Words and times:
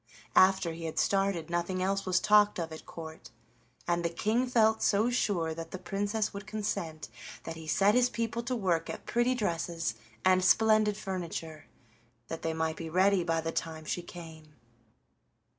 After 0.35 0.71
he 0.73 0.85
had 0.85 0.97
started 0.97 1.47
nothing 1.51 1.83
else 1.83 2.07
was 2.07 2.19
talked 2.19 2.57
of 2.57 2.71
at 2.71 2.87
Court, 2.87 3.29
and 3.87 4.03
the 4.03 4.09
King 4.09 4.47
felt 4.47 4.81
so 4.81 5.11
sure 5.11 5.53
that 5.53 5.69
the 5.69 5.77
Princess 5.77 6.33
would 6.33 6.47
consent 6.47 7.07
that 7.43 7.55
he 7.55 7.67
set 7.67 7.93
his 7.93 8.09
people 8.09 8.41
to 8.41 8.55
work 8.55 8.89
at 8.89 9.05
pretty 9.05 9.35
dresses 9.35 9.93
and 10.25 10.43
splendid 10.43 10.97
furniture, 10.97 11.67
that 12.29 12.41
they 12.41 12.51
might 12.55 12.77
be 12.77 12.89
ready 12.89 13.23
by 13.23 13.41
the 13.41 13.51
time 13.51 13.85
she 13.85 14.01
came. 14.01 14.55